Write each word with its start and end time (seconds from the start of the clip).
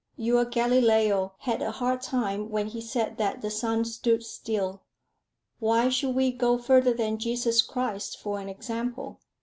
Your 0.17 0.45
Galileo 0.45 1.33
had 1.41 1.61
a 1.61 1.69
hard 1.69 2.01
time 2.01 2.49
when 2.49 2.65
he 2.65 2.81
said 2.81 3.17
that 3.19 3.41
the 3.43 3.51
sun 3.51 3.85
stood 3.85 4.23
still. 4.25 4.81
Why 5.59 5.89
should 5.89 6.15
we 6.15 6.31
go 6.31 6.57
further 6.57 6.95
than 6.95 7.19
Jesus 7.19 7.61
Christ 7.61 8.17
for 8.19 8.39
an 8.39 8.49
example? 8.49 9.19